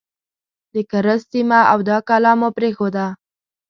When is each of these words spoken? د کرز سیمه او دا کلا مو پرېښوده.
د 0.73 0.75
کرز 0.91 1.19
سیمه 1.31 1.59
او 1.71 1.79
دا 1.89 1.97
کلا 2.09 2.31
مو 2.39 2.49
پرېښوده. 2.57 3.05